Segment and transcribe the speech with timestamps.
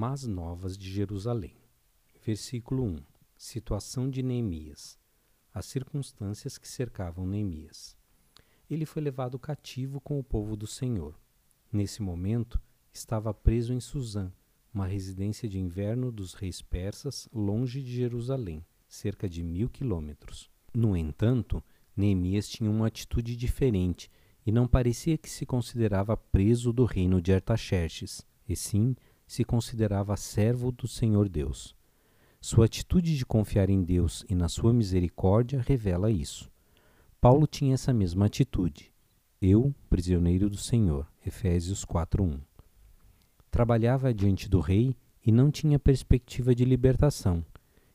[0.00, 1.56] Más novas de Jerusalém.
[2.24, 2.98] Versículo 1.
[3.36, 4.96] Situação de Neemias.
[5.52, 7.96] As circunstâncias que cercavam Neemias.
[8.70, 11.18] Ele foi levado cativo com o povo do Senhor.
[11.72, 14.32] Nesse momento, estava preso em Suzã,
[14.72, 20.48] uma residência de inverno dos reis persas, longe de Jerusalém, cerca de mil quilômetros.
[20.72, 21.60] No entanto,
[21.96, 24.08] Neemias tinha uma atitude diferente
[24.46, 28.94] e não parecia que se considerava preso do reino de Artaxerxes, e sim
[29.28, 31.76] se considerava servo do Senhor Deus.
[32.40, 36.50] Sua atitude de confiar em Deus e na sua misericórdia revela isso.
[37.20, 38.90] Paulo tinha essa mesma atitude.
[39.40, 41.06] Eu, prisioneiro do Senhor.
[41.26, 42.40] Efésios 4:1.
[43.50, 47.44] Trabalhava diante do rei e não tinha perspectiva de libertação.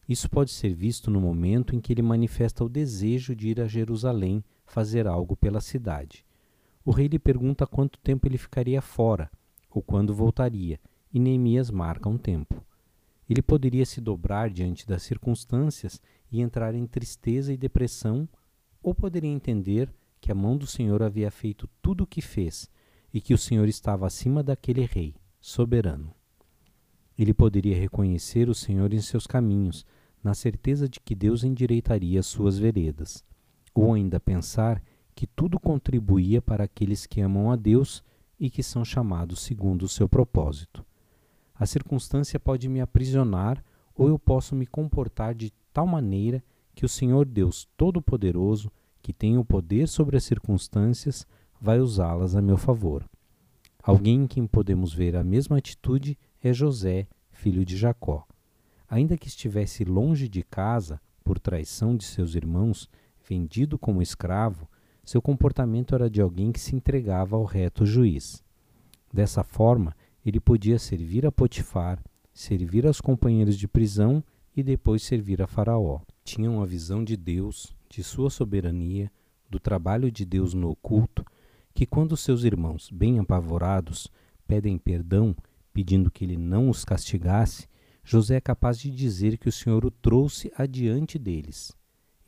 [0.08, 3.68] Isso pode ser visto no momento em que ele manifesta o desejo de ir a
[3.68, 6.24] Jerusalém fazer algo pela cidade.
[6.86, 9.32] O rei lhe pergunta quanto tempo ele ficaria fora,
[9.70, 10.80] ou quando voltaria,
[11.14, 12.64] e Neemias marca um tempo.
[13.30, 18.28] Ele poderia se dobrar diante das circunstâncias e entrar em tristeza e depressão,
[18.82, 22.70] ou poderia entender que a mão do Senhor havia feito tudo o que fez
[23.14, 26.14] e que o Senhor estava acima daquele rei, soberano.
[27.18, 29.86] Ele poderia reconhecer o Senhor em seus caminhos,
[30.24, 33.24] na certeza de que Deus endireitaria suas veredas,
[33.74, 34.82] ou ainda pensar
[35.14, 38.04] que tudo contribuía para aqueles que amam a Deus
[38.40, 40.84] e que são chamados segundo o seu propósito.
[41.56, 43.64] A circunstância pode me aprisionar
[43.96, 49.38] ou eu posso me comportar de tal maneira que o Senhor Deus Todo-Poderoso, que tem
[49.38, 51.28] o poder sobre as circunstâncias,
[51.62, 53.08] vai usá-las a meu favor.
[53.82, 58.26] Alguém em quem podemos ver a mesma atitude é José, filho de Jacó.
[58.90, 62.90] Ainda que estivesse longe de casa, por traição de seus irmãos,
[63.28, 64.68] vendido como escravo,
[65.04, 68.44] seu comportamento era de alguém que se entregava ao reto juiz.
[69.12, 69.96] Dessa forma,
[70.26, 74.24] ele podia servir a Potifar, servir aos companheiros de prisão
[74.56, 76.02] e depois servir a Faraó.
[76.24, 79.12] Tinha uma visão de Deus, de sua soberania,
[79.50, 81.26] do trabalho de Deus no oculto,
[81.74, 84.08] que quando seus irmãos, bem apavorados,
[84.48, 85.36] pedem perdão,
[85.74, 87.68] pedindo que ele não os castigasse,
[88.04, 91.76] José é capaz de dizer que o Senhor o trouxe adiante deles.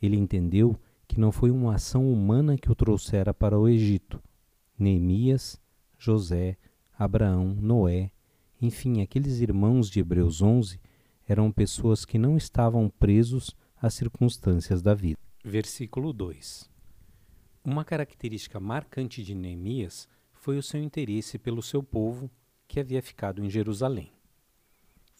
[0.00, 0.76] Ele entendeu
[1.06, 4.20] que não foi uma ação humana que o trouxera para o Egito.
[4.78, 5.60] Neemias,
[5.98, 6.56] José,
[6.98, 8.10] Abraão, Noé,
[8.60, 10.80] enfim, aqueles irmãos de Hebreus 11
[11.28, 15.18] eram pessoas que não estavam presos às circunstâncias da vida.
[15.44, 16.70] Versículo 2
[17.62, 22.30] Uma característica marcante de Neemias foi o seu interesse pelo seu povo
[22.66, 24.10] que havia ficado em Jerusalém.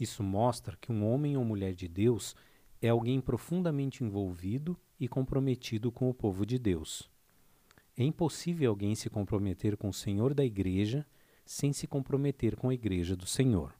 [0.01, 2.35] Isso mostra que um homem ou mulher de Deus
[2.81, 7.11] é alguém profundamente envolvido e comprometido com o povo de Deus.
[7.95, 11.07] É impossível alguém se comprometer com o Senhor da Igreja
[11.47, 13.73] sem se comprometer com a Igreja do Senhor.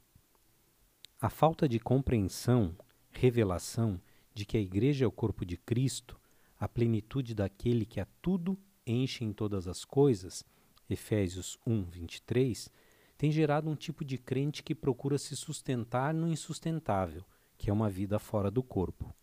[1.19, 2.73] A falta de compreensão,
[3.11, 4.01] revelação
[4.33, 6.17] de que a Igreja é o corpo de Cristo,
[6.57, 10.45] a plenitude daquele que a tudo enche em todas as coisas,
[10.89, 12.71] Efésios 1, 23,
[13.17, 17.25] tem gerado um tipo de crente que procura se sustentar no insustentável,
[17.57, 19.13] que é uma vida fora do corpo.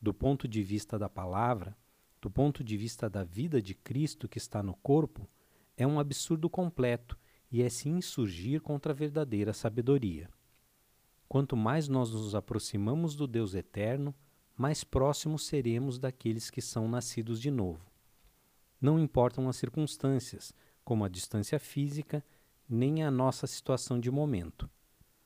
[0.00, 1.74] Do ponto de vista da palavra,
[2.20, 5.26] do ponto de vista da vida de Cristo que está no corpo,
[5.74, 7.16] é um absurdo completo
[7.56, 10.28] e é se insurgir contra a verdadeira sabedoria.
[11.26, 14.14] Quanto mais nós nos aproximamos do Deus eterno,
[14.54, 17.80] mais próximos seremos daqueles que são nascidos de novo.
[18.78, 20.52] Não importam as circunstâncias,
[20.84, 22.22] como a distância física,
[22.68, 24.68] nem a nossa situação de momento.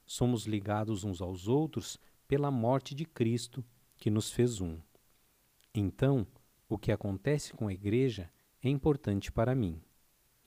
[0.06, 1.98] Somos ligados uns aos outros
[2.28, 3.64] pela morte de Cristo,
[3.97, 4.78] que nos fez um.
[5.74, 6.24] Então,
[6.68, 8.30] o que acontece com a igreja
[8.62, 9.82] é importante para mim.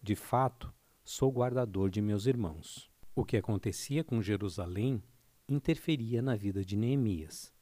[0.02, 2.90] De fato, sou guardador de meus irmãos.
[3.14, 5.04] O que acontecia com Jerusalém
[5.48, 7.54] interferia na vida de Neemias.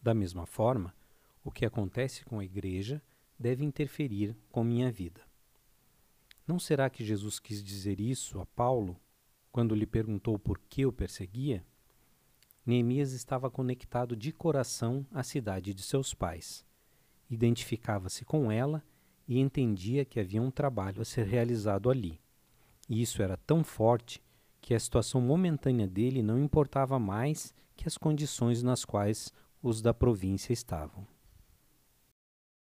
[0.00, 0.94] Da mesma forma,
[1.42, 3.02] o que acontece com a igreja
[3.38, 5.22] deve interferir com minha vida.
[6.46, 9.00] Não será que Jesus quis dizer isso a Paulo
[9.50, 11.64] quando lhe perguntou por que o perseguia?
[12.64, 16.64] Neemias estava conectado de coração à cidade de seus pais.
[17.28, 18.84] Identificava-se com ela
[19.26, 22.21] e entendia que havia um trabalho a ser realizado ali.
[22.92, 24.22] E isso era tão forte
[24.60, 29.94] que a situação momentânea dele não importava mais que as condições nas quais os da
[29.94, 31.06] província estavam.